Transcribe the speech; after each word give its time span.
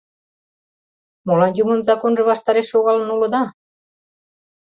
Молан 1.25 1.51
юмын 1.63 1.79
законжо 1.87 2.23
ваштареш 2.29 2.67
шогалын 2.69 3.09
улыда? 3.15 3.43